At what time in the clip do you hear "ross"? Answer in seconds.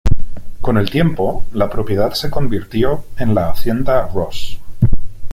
4.07-4.59